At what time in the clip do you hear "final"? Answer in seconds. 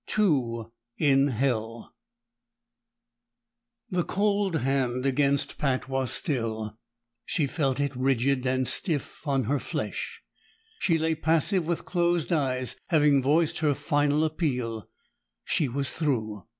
13.75-14.23